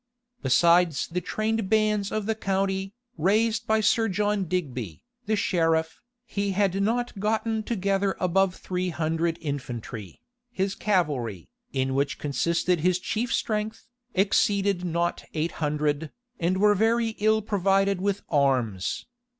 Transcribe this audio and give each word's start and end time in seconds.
Besides 0.41 1.07
the 1.09 1.21
trained 1.21 1.69
bands 1.69 2.11
of 2.11 2.25
the 2.25 2.33
county, 2.33 2.95
raised 3.19 3.67
by 3.67 3.81
Sir 3.81 4.07
John 4.09 4.45
Digby, 4.45 5.03
the 5.27 5.35
sheriff, 5.35 6.01
he 6.25 6.53
had 6.53 6.81
not 6.81 7.19
gotten 7.19 7.61
together 7.61 8.15
above 8.19 8.55
three 8.55 8.89
hundred 8.89 9.37
infantry. 9.41 10.19
His 10.51 10.73
cavalry, 10.73 11.49
in 11.71 11.93
which 11.93 12.17
consisted 12.17 12.79
his 12.79 12.97
chief 12.97 13.31
strength, 13.31 13.85
exceeded 14.15 14.83
not 14.83 15.23
eight 15.35 15.51
hundred, 15.61 16.09
and 16.39 16.57
were 16.57 16.73
very 16.73 17.09
ill 17.19 17.43
provided 17.43 18.01
with 18.01 18.23
arms. 18.27 19.05